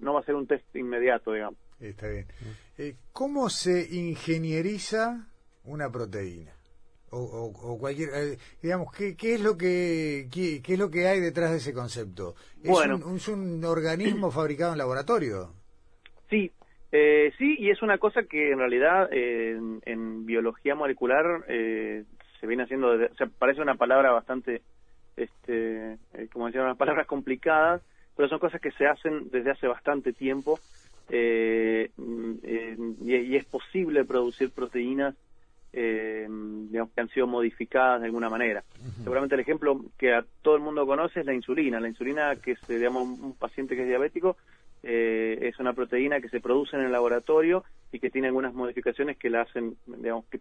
no 0.00 0.12
va 0.12 0.20
a 0.20 0.24
ser 0.24 0.34
un 0.34 0.46
test 0.46 0.64
inmediato, 0.76 1.32
digamos. 1.32 1.58
Está 1.80 2.08
bien. 2.08 2.26
Eh, 2.76 2.96
¿Cómo 3.12 3.48
se 3.48 3.94
ingenieriza 3.94 5.26
una 5.64 5.90
proteína? 5.90 6.52
O, 7.10 7.18
o, 7.18 7.78
cualquier, 7.78 8.10
eh, 8.14 8.38
digamos, 8.60 8.92
¿qué, 8.92 9.16
¿qué, 9.16 9.36
es 9.36 9.40
lo 9.40 9.56
que 9.56 10.28
qué, 10.30 10.60
es 10.62 10.78
lo 10.78 10.90
que 10.90 11.08
hay 11.08 11.20
detrás 11.20 11.50
de 11.50 11.56
ese 11.56 11.72
concepto? 11.72 12.34
¿Es, 12.62 12.70
bueno, 12.70 12.96
un, 12.96 13.16
¿Es 13.16 13.28
un 13.28 13.64
organismo 13.64 14.30
fabricado 14.30 14.72
en 14.72 14.78
laboratorio? 14.78 15.54
Sí, 16.28 16.52
eh, 16.92 17.32
sí, 17.38 17.56
y 17.58 17.70
es 17.70 17.82
una 17.82 17.98
cosa 17.98 18.22
que 18.22 18.52
en 18.52 18.58
realidad 18.58 19.12
en, 19.12 19.80
en, 19.84 20.26
biología 20.26 20.74
molecular 20.74 21.44
se 21.46 22.46
viene 22.46 22.62
haciendo, 22.62 22.90
o 22.90 23.14
sea, 23.14 23.28
parece 23.38 23.60
una 23.60 23.74
palabra 23.74 24.12
bastante 24.12 24.62
este, 25.18 25.92
eh, 26.14 26.28
como 26.32 26.46
decía, 26.46 26.62
unas 26.62 26.76
palabras 26.76 27.06
complicadas, 27.06 27.82
pero 28.16 28.28
son 28.28 28.38
cosas 28.38 28.60
que 28.60 28.70
se 28.72 28.86
hacen 28.86 29.30
desde 29.30 29.50
hace 29.50 29.66
bastante 29.66 30.12
tiempo 30.12 30.58
eh, 31.08 31.90
eh, 32.42 32.76
y, 33.04 33.36
es 33.36 33.44
posible 33.44 34.04
producir 34.04 34.50
proteínas 34.50 35.14
digamos, 35.70 36.90
que 36.92 37.00
han 37.00 37.08
sido 37.10 37.26
modificadas 37.28 38.00
de 38.00 38.06
alguna 38.06 38.28
manera. 38.28 38.64
Seguramente 39.04 39.36
el 39.36 39.42
ejemplo 39.42 39.80
que 39.96 40.12
a 40.12 40.24
todo 40.42 40.56
el 40.56 40.62
mundo 40.62 40.86
conoce 40.86 41.20
es 41.20 41.26
la 41.26 41.34
insulina. 41.34 41.78
La 41.78 41.88
insulina 41.88 42.34
que 42.36 42.52
es, 42.52 42.66
digamos, 42.66 43.02
un 43.02 43.34
paciente 43.34 43.76
que 43.76 43.82
es 43.82 43.88
diabético 43.88 44.36
es 44.82 45.58
una 45.58 45.72
proteína 45.72 46.20
que 46.20 46.28
se 46.28 46.40
produce 46.40 46.76
en 46.76 46.82
el 46.82 46.92
laboratorio 46.92 47.64
y 47.92 47.98
que 47.98 48.10
tiene 48.10 48.28
algunas 48.28 48.54
modificaciones 48.54 49.16
que 49.16 49.30
la 49.30 49.42
hacen, 49.42 49.76
digamos, 49.86 50.24
que, 50.26 50.40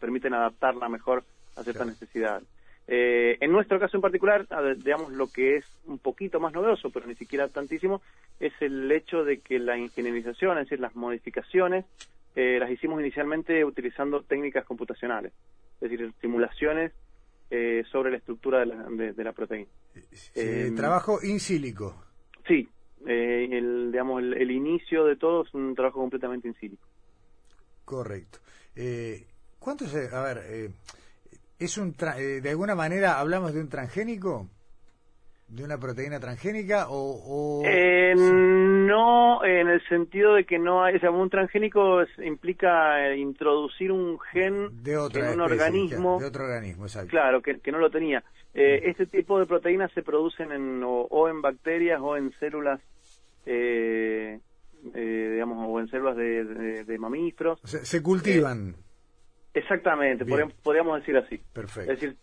permiten 0.00 0.34
adaptarla 0.34 0.88
mejor 0.88 1.24
a 1.56 1.62
ciertas 1.62 1.86
necesidades. 1.86 2.46
Eh, 2.90 3.36
en 3.40 3.52
nuestro 3.52 3.78
caso 3.78 3.98
en 3.98 4.00
particular, 4.00 4.46
digamos, 4.78 5.12
lo 5.12 5.26
que 5.30 5.56
es 5.56 5.66
un 5.86 5.98
poquito 5.98 6.40
más 6.40 6.54
novedoso, 6.54 6.88
pero 6.88 7.06
ni 7.06 7.14
siquiera 7.14 7.48
tantísimo, 7.48 8.00
es 8.40 8.52
el 8.60 8.90
hecho 8.90 9.24
de 9.24 9.40
que 9.40 9.58
la 9.58 9.76
ingenierización, 9.76 10.56
es 10.56 10.64
decir, 10.64 10.80
las 10.80 10.96
modificaciones, 10.96 11.84
eh, 12.34 12.56
las 12.58 12.70
hicimos 12.70 13.00
inicialmente 13.00 13.62
utilizando 13.62 14.22
técnicas 14.22 14.64
computacionales, 14.64 15.32
es 15.80 15.90
decir, 15.90 16.10
simulaciones 16.22 16.92
eh, 17.50 17.84
sobre 17.92 18.10
la 18.10 18.16
estructura 18.16 18.60
de 18.60 18.66
la, 18.66 18.84
de, 18.88 19.24
la 19.24 19.32
proteína. 19.32 19.68
trabajo 20.74 21.18
in 21.22 21.40
silico. 21.40 22.06
Sí, 23.04 23.12
el, 23.12 23.90
digamos, 23.92 24.22
el, 24.22 24.50
inicio 24.50 25.04
de 25.04 25.16
todo 25.16 25.44
es 25.44 25.54
un 25.54 25.74
trabajo 25.74 26.00
completamente 26.00 26.48
in 26.48 26.54
silico. 26.54 26.86
Correcto. 27.84 28.38
¿Cuánto 29.58 29.86
se, 29.86 30.14
a 30.14 30.22
ver, 30.22 30.72
es 31.58 31.76
un 31.78 31.94
eh, 32.16 32.40
de 32.40 32.50
alguna 32.50 32.74
manera 32.74 33.18
hablamos 33.18 33.52
de 33.52 33.60
un 33.60 33.68
transgénico 33.68 34.46
de 35.48 35.64
una 35.64 35.78
proteína 35.78 36.20
transgénica 36.20 36.86
o, 36.90 37.62
eh, 37.64 38.14
no 38.14 39.42
en 39.44 39.68
el 39.68 39.82
sentido 39.88 40.34
de 40.34 40.44
que 40.44 40.58
no 40.58 40.84
hay 40.84 40.96
o 40.96 41.00
sea, 41.00 41.10
un 41.10 41.30
transgénico 41.30 42.02
implica 42.22 43.08
eh, 43.08 43.16
introducir 43.16 43.90
un 43.90 44.18
gen 44.20 44.82
de 44.82 44.92
en 44.92 45.28
un 45.34 45.40
organismo. 45.40 46.18
de 46.20 46.26
otro 46.26 46.44
organismo 46.44 46.84
exacto. 46.84 47.08
Claro 47.08 47.40
que, 47.40 47.58
no 47.72 47.78
lo 47.78 47.90
tenía 47.90 48.22
este 48.54 49.06
tipo 49.06 49.38
de 49.38 49.46
proteínas 49.46 49.92
se 49.92 50.02
producen 50.02 50.52
en 50.52 50.82
o, 50.84 51.28
en 51.28 51.40
bacterias 51.42 52.00
o 52.02 52.16
en 52.16 52.32
células 52.40 52.80
digamos 54.94 55.66
o 55.68 55.80
en 55.80 55.88
células 55.88 56.16
de, 56.16 56.96
mamíferos 56.98 57.60
se 57.62 58.02
cultivan 58.02 58.74
Exactamente, 59.54 60.24
podríamos, 60.62 61.00
decir 61.00 61.16
así. 61.16 61.40
Perfecto. 61.52 61.92
Es 61.92 62.00
decir, 62.00 62.16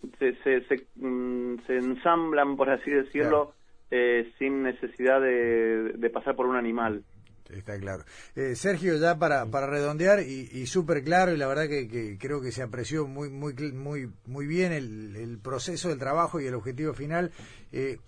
se, 0.44 0.62
se, 0.62 0.88
mm, 0.96 1.58
ensamblan, 1.67 2.55
por 2.55 2.70
así 2.70 2.89
decirlo, 2.91 3.53
eh, 3.91 4.32
sin 4.38 4.63
necesidad 4.63 5.22
de, 5.22 6.10
pasar 6.13 6.36
por 6.36 6.46
un 6.46 6.55
animal. 6.55 7.03
Está 7.50 7.78
claro. 7.80 8.04
Eh, 8.36 8.56
Sergio, 8.56 8.98
ya 8.98 9.18
para, 9.20 9.46
para 9.46 9.68
redondear 9.68 10.22
y, 10.22 10.50
y 10.52 10.66
súper 10.66 11.04
claro, 11.04 11.34
y 11.34 11.38
la 11.38 11.48
verdad 11.48 11.68
que, 11.68 12.18
creo 12.20 12.42
que 12.42 12.52
se 12.52 12.64
apreció 12.64 13.08
muy 13.08 13.30
muy 13.30 13.54
muy 13.54 14.12
muy 14.25 14.48
bien 14.48 14.72
el, 14.72 15.16
el 15.16 15.38
proceso 15.38 15.90
del 15.90 16.00
trabajo 16.00 16.40
y 16.40 16.48
el 16.48 16.56
objetivo 16.56 16.94
final. 16.94 17.32
Eh, 17.72 18.00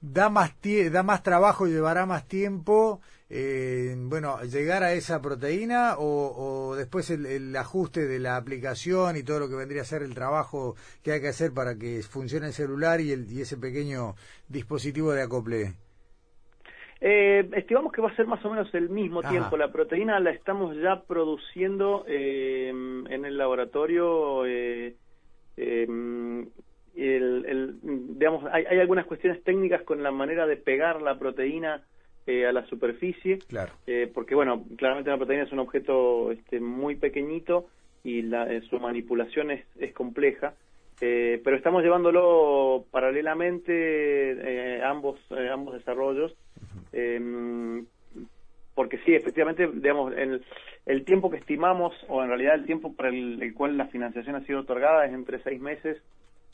da 0.00 0.28
más 0.28 0.52
da 0.92 1.02
más 1.02 1.22
trabajo, 1.22 1.66
llevará 1.66 2.06
más 2.06 2.28
tiempo 2.28 3.00
eh, 3.30 3.96
bueno, 3.96 4.42
llegar 4.44 4.82
a 4.82 4.92
esa 4.92 5.20
proteína 5.20 5.96
o, 5.98 6.74
después 6.76 7.10
el, 7.10 7.56
ajuste 7.56 8.06
de 8.06 8.18
la 8.18 8.36
aplicación 8.36 9.16
y 9.16 9.22
todo 9.22 9.40
lo 9.40 9.48
que 9.48 9.56
vendría 9.56 9.82
a 9.82 9.86
ser 9.86 10.02
el 10.02 10.14
trabajo 10.14 10.76
que 11.02 11.12
hay 11.12 11.20
que 11.20 11.28
hacer 11.28 11.52
para 11.52 11.74
que 11.76 12.02
funcione 12.02 12.48
el 12.48 12.52
celular 12.52 13.00
y, 13.00 13.12
el, 13.12 13.30
y 13.32 13.40
ese 13.40 13.56
pequeño 13.56 14.14
dispositivo 14.48 15.12
de 15.12 15.22
acople? 15.22 15.74
Eh, 17.00 17.48
estimamos 17.54 17.92
que 17.92 18.00
va 18.00 18.10
a 18.10 18.16
ser 18.16 18.26
más 18.26 18.44
o 18.44 18.50
menos 18.50 18.72
el 18.74 18.88
mismo 18.88 19.22
tiempo. 19.22 19.56
La 19.56 19.70
proteína 19.70 20.18
la 20.20 20.30
estamos 20.30 20.76
ya 20.76 21.02
produciendo 21.02 22.04
eh, 22.08 22.68
en 22.68 23.24
el 23.24 23.36
laboratorio. 23.36 24.46
Eh, 24.46 24.94
eh 25.56 25.86
el, 26.96 27.78
digamos, 27.82 28.44
hay, 28.52 28.64
hay, 28.66 28.78
algunas 28.78 29.06
cuestiones 29.06 29.42
técnicas 29.42 29.82
con 29.82 30.02
la 30.02 30.10
manera 30.10 30.46
de 30.46 30.56
pegar 30.56 31.02
la 31.02 31.18
proteína 31.18 31.82
eh, 32.26 32.46
a 32.46 32.52
la 32.52 32.64
superficie, 32.66 33.38
claro. 33.48 33.72
eh, 33.86 34.10
porque 34.12 34.34
bueno, 34.34 34.64
claramente 34.76 35.10
la 35.10 35.16
proteína 35.16 35.44
es 35.44 35.52
un 35.52 35.58
objeto 35.58 36.30
este, 36.32 36.60
muy 36.60 36.96
pequeñito 36.96 37.66
y 38.02 38.22
la, 38.22 38.50
eh, 38.50 38.62
su 38.70 38.78
manipulación 38.80 39.50
es, 39.50 39.64
es 39.78 39.92
compleja, 39.92 40.54
eh, 41.00 41.40
pero 41.44 41.56
estamos 41.56 41.82
llevándolo 41.82 42.86
paralelamente 42.90 44.82
ambos 44.84 45.18
ambos 45.52 45.74
desarrollos, 45.74 46.34
em, 46.94 47.86
porque 48.74 48.98
sí, 48.98 49.14
efectivamente, 49.14 49.68
digamos, 49.72 50.12
el, 50.16 50.44
el 50.86 51.04
tiempo 51.04 51.30
que 51.30 51.36
estimamos 51.38 51.94
o 52.08 52.22
en 52.22 52.28
realidad 52.28 52.54
el 52.54 52.66
tiempo 52.66 52.94
para 52.94 53.08
el, 53.08 53.42
el 53.42 53.54
cual 53.54 53.76
la 53.76 53.86
financiación 53.86 54.36
ha 54.36 54.44
sido 54.44 54.60
otorgada 54.60 55.06
es 55.06 55.12
entre 55.12 55.42
seis 55.42 55.60
meses 55.60 56.02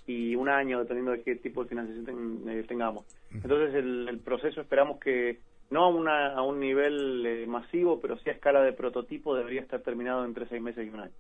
y 0.07 0.35
un 0.35 0.49
año, 0.49 0.81
dependiendo 0.81 1.13
de 1.13 1.23
qué 1.23 1.37
tipo 1.37 1.63
de 1.63 1.69
financiación 1.69 2.67
tengamos. 2.67 3.07
Entonces, 3.33 3.75
el, 3.75 4.09
el, 4.09 4.19
proceso 4.19 4.61
esperamos 4.61 4.99
que 4.99 5.39
no 5.71 5.85
a, 5.85 5.89
una, 5.89 6.33
a 6.35 6.43
un 6.43 6.59
nivel 6.59 7.25
eh, 7.25 7.47
masivo, 7.47 8.01
pero 8.01 8.19
sí 8.19 8.29
a 8.29 8.33
escala 8.33 8.63
de 8.63 8.73
prototipo, 8.73 9.37
debería 9.37 9.61
estar 9.61 9.81
terminado 9.81 10.25
entre 10.25 10.49
seis 10.49 10.61
meses 10.61 10.87
y 10.87 10.91
un 10.91 11.01
año. 11.01 11.13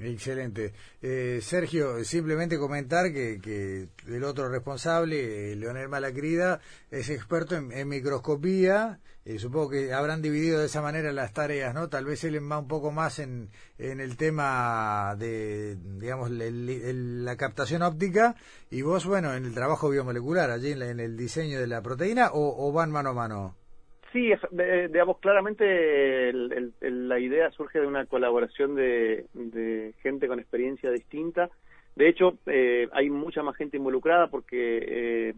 Excelente. 0.00 0.72
Eh, 1.02 1.40
Sergio, 1.42 2.04
simplemente 2.04 2.58
comentar 2.58 3.12
que, 3.12 3.40
que 3.40 3.88
el 4.06 4.24
otro 4.24 4.48
responsable, 4.48 5.52
eh, 5.52 5.56
Leonel 5.56 5.88
Malacrida, 5.88 6.60
es 6.90 7.10
experto 7.10 7.56
en, 7.56 7.88
microscopía. 7.88 9.00
supongo 9.38 9.70
que 9.70 9.92
habrán 9.92 10.22
dividido 10.22 10.60
de 10.60 10.66
esa 10.66 10.80
manera 10.80 11.12
las 11.12 11.32
tareas, 11.32 11.74
¿no? 11.74 11.88
Tal 11.88 12.06
vez 12.06 12.24
él 12.24 12.40
va 12.50 12.58
un 12.58 12.68
poco 12.68 12.90
más 12.92 13.18
en, 13.18 13.50
en 13.78 14.00
el 14.00 14.16
tema 14.16 15.14
de, 15.18 15.76
digamos, 15.98 16.30
la 16.30 17.36
captación 17.36 17.82
óptica 17.82 18.36
y 18.70 18.82
vos, 18.82 19.04
bueno, 19.04 19.34
en 19.34 19.44
el 19.44 19.54
trabajo 19.54 19.90
biomolecular, 19.90 20.50
allí 20.50 20.72
en, 20.72 21.00
el 21.00 21.16
diseño 21.16 21.60
de 21.60 21.66
la 21.66 21.82
proteína, 21.82 22.30
o 22.32 22.72
van 22.72 22.90
mano 22.90 23.10
a 23.10 23.14
mano. 23.14 23.67
Sí, 24.12 24.32
digamos, 24.50 25.18
claramente 25.18 26.32
la 26.32 27.18
idea 27.18 27.50
surge 27.50 27.80
de 27.80 27.86
una 27.86 28.06
colaboración 28.06 28.74
de, 28.74 29.94
gente 30.02 30.28
con 30.28 30.40
experiencia 30.40 30.90
distinta. 30.90 31.50
De 31.94 32.08
hecho, 32.08 32.38
eh, 32.46 32.88
hay 32.92 33.10
mucha 33.10 33.42
más 33.42 33.56
gente 33.56 33.76
involucrada 33.76 34.28
porque 34.28 34.78
eh, 34.86 35.34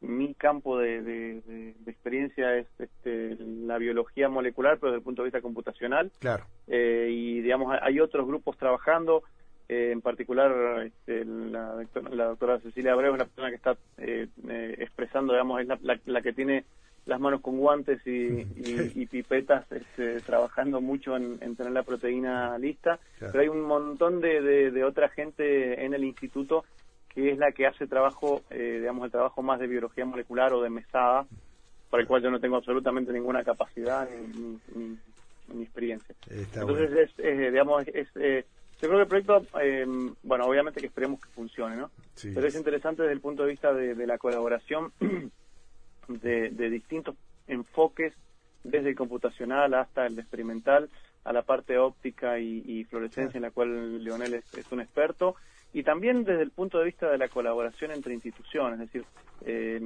mi 0.00 0.34
campo 0.34 0.76
de, 0.76 1.72
experiencia 1.86 2.56
es 2.56 2.66
este, 2.78 3.36
la 3.38 3.78
biología 3.78 4.28
molecular, 4.28 4.78
pero 4.78 4.90
desde 4.90 4.98
el 4.98 5.04
punto 5.04 5.22
de 5.22 5.26
vista 5.26 5.40
computacional. 5.40 6.10
Claro. 6.18 6.44
Eh, 6.66 7.08
y, 7.10 7.40
digamos, 7.40 7.74
hay 7.80 8.00
otros 8.00 8.26
grupos 8.26 8.58
trabajando. 8.58 9.22
en 9.68 10.00
particular, 10.00 10.82
este, 10.82 11.24
la, 11.24 11.76
doctora 12.26 12.58
Cecilia 12.58 12.92
Abreu 12.92 13.12
es 13.12 13.20
la 13.20 13.26
persona 13.26 13.50
que 13.50 13.56
está 13.56 13.76
expresando, 14.78 15.32
digamos, 15.32 15.60
es 15.60 15.68
la 16.06 16.22
que 16.22 16.32
tiene 16.32 16.64
las 17.06 17.20
manos 17.20 17.40
con 17.40 17.58
guantes 17.58 18.00
y, 18.06 19.06
pipetas 19.06 19.70
este, 19.72 20.20
trabajando 20.20 20.80
mucho 20.80 21.16
en, 21.16 21.38
tener 21.56 21.72
la 21.72 21.82
proteína 21.82 22.56
lista, 22.58 22.98
pero 23.18 23.40
hay 23.40 23.48
un 23.48 23.62
montón 23.62 24.20
de, 24.20 24.70
de, 24.70 24.84
otra 24.84 25.08
gente 25.08 25.84
en 25.84 25.94
el 25.94 26.04
instituto 26.04 26.64
que 27.08 27.32
es 27.32 27.38
la 27.38 27.50
que 27.50 27.66
hace 27.66 27.88
trabajo, 27.88 28.42
eh, 28.50 28.76
digamos, 28.78 29.04
el 29.04 29.10
trabajo 29.10 29.42
más 29.42 29.58
de 29.58 29.66
biología 29.66 30.04
molecular 30.04 30.52
o 30.52 30.62
de 30.62 30.70
mesada, 30.70 31.26
para 31.90 32.02
el 32.02 32.06
cual 32.06 32.22
yo 32.22 32.30
no 32.30 32.38
tengo 32.38 32.56
absolutamente 32.56 33.12
ninguna 33.12 33.42
capacidad 33.42 34.08
ni, 34.08 34.60
ni, 35.52 35.62
experiencia. 35.64 36.14
Entonces, 36.30 37.10
es, 37.18 37.52
digamos, 37.52 37.82
es, 37.88 38.06
eh, 38.14 38.44
yo 38.80 38.88
creo 38.88 38.92
que 38.92 39.02
el 39.02 39.08
proyecto, 39.08 39.42
eh, 39.60 39.84
bueno, 40.22 40.44
obviamente 40.44 40.80
que 40.80 40.86
esperemos 40.86 41.20
que 41.20 41.28
funcione, 41.30 41.76
¿no? 41.76 41.90
Pero 42.22 42.46
es 42.46 42.54
interesante 42.54 43.02
desde 43.02 43.14
el 43.14 43.20
punto 43.20 43.42
de 43.42 43.50
vista 43.50 43.72
de 43.74 44.06
la 44.06 44.16
colaboración 44.16 44.92
de, 46.18 46.70
distintos 46.70 47.16
enfoques, 47.46 48.12
desde 48.64 48.90
el 48.90 48.96
computacional 48.96 49.74
hasta 49.74 50.06
el 50.06 50.18
experimental, 50.18 50.88
a 51.24 51.32
la 51.32 51.42
parte 51.42 51.78
óptica 51.78 52.38
y, 52.38 52.84
fluorescencia, 52.84 53.38
en 53.38 53.42
la 53.42 53.50
cual 53.50 54.02
Leonel 54.02 54.34
es, 54.34 54.72
un 54.72 54.80
experto, 54.80 55.36
y 55.72 55.82
también 55.82 56.24
desde 56.24 56.42
el 56.42 56.50
punto 56.50 56.78
de 56.78 56.86
vista 56.86 57.10
de 57.10 57.18
la 57.18 57.28
colaboración 57.28 57.92
entre 57.92 58.14
instituciones, 58.14 58.80
es 58.80 58.86
decir, 58.92 59.04
eh, 59.46 59.80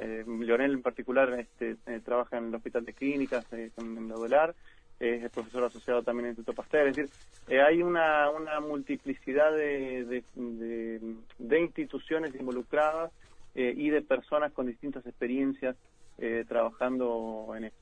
eh, 0.00 0.24
Leonel 0.26 0.72
en 0.72 0.82
particular 0.82 1.32
este, 1.38 1.76
eh, 1.86 2.00
trabaja 2.04 2.38
en 2.38 2.48
el 2.48 2.54
Hospital 2.54 2.84
de 2.84 2.94
Clínicas, 2.94 3.46
en 3.52 4.08
la 4.08 4.54
es 4.98 5.30
profesor 5.30 5.62
asociado 5.62 6.02
también 6.02 6.24
en 6.24 6.30
el 6.30 6.38
Instituto 6.38 6.56
Pasteur, 6.56 6.88
es 6.88 6.96
decir, 6.96 7.60
hay 7.60 7.82
una, 7.82 8.30
una 8.30 8.58
multiplicidad 8.58 9.52
de, 9.52 10.24
de 10.34 11.60
instituciones 11.60 12.34
involucradas 12.34 13.12
eh, 13.58 13.74
y 13.76 13.90
de 13.90 14.02
personas 14.02 14.52
con 14.52 14.68
distintas 14.68 15.04
experiencias 15.04 15.74
eh, 16.18 16.44
trabajando 16.46 17.52
en 17.56 17.64
esto. 17.64 17.78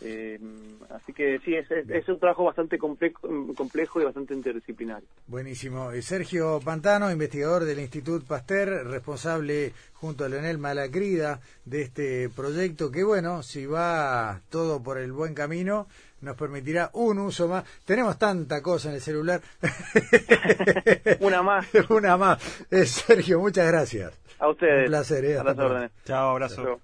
Eh, 0.00 0.40
así 0.88 1.12
que 1.12 1.38
sí, 1.40 1.54
es, 1.54 1.70
es, 1.70 2.08
un 2.08 2.18
trabajo 2.18 2.44
bastante 2.44 2.78
complejo, 2.78 3.28
complejo 3.54 4.00
y 4.00 4.04
bastante 4.04 4.32
interdisciplinario. 4.32 5.06
Buenísimo. 5.26 5.90
Sergio 6.00 6.58
Pantano, 6.64 7.10
investigador 7.12 7.66
del 7.66 7.80
Instituto 7.80 8.24
Pasteur, 8.24 8.86
responsable 8.86 9.74
junto 9.92 10.24
a 10.24 10.30
Leonel 10.30 10.56
Malacrida 10.56 11.42
de 11.66 11.82
este 11.82 12.30
proyecto 12.30 12.90
que, 12.90 13.04
bueno, 13.04 13.42
si 13.42 13.66
va 13.66 14.40
todo 14.48 14.82
por 14.82 14.96
el 14.96 15.12
buen 15.12 15.34
camino, 15.34 15.86
nos 16.20 16.36
permitirá 16.36 16.90
un 16.94 17.18
uso 17.18 17.48
más. 17.48 17.64
Tenemos 17.84 18.18
tanta 18.18 18.62
cosa 18.62 18.88
en 18.88 18.96
el 18.96 19.00
celular. 19.00 19.40
Una 21.20 21.42
más. 21.42 21.66
Una 21.88 22.16
más. 22.16 22.42
Sergio, 22.86 23.40
muchas 23.40 23.66
gracias. 23.66 24.12
A 24.38 24.48
ustedes. 24.48 24.84
Un 24.84 24.90
placer, 24.90 25.24
¿eh? 25.24 25.90
Chao, 26.04 26.30
abrazo. 26.30 26.80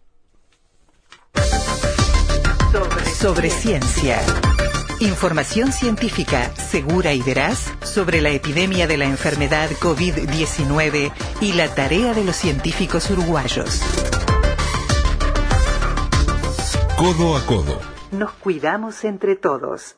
Sobre, 3.18 3.50
ciencia. 3.50 4.20
Información 5.00 5.72
científica 5.72 6.54
segura 6.56 7.12
y 7.12 7.22
veraz 7.22 7.72
sobre 7.82 8.20
la 8.20 8.30
epidemia 8.30 8.86
de 8.86 8.96
la 8.96 9.04
enfermedad 9.04 9.70
COVID-19 9.70 11.12
y 11.40 11.52
la 11.52 11.74
tarea 11.74 12.14
de 12.14 12.24
los 12.24 12.36
científicos 12.36 13.10
uruguayos. 13.10 13.80
Codo 16.96 17.36
a 17.36 17.46
codo. 17.46 17.95
Nos 18.12 18.32
cuidamos 18.32 19.04
entre 19.04 19.34
todos. 19.34 19.96